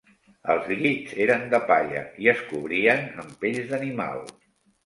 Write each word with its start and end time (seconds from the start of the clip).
Els 0.53 0.69
llits 0.79 1.11
eren 1.25 1.45
de 1.51 1.59
palla 1.73 2.01
i 2.25 2.31
es 2.33 2.43
cobrien 2.49 3.07
amb 3.25 3.37
pells 3.45 3.63
d'animal. 3.75 4.27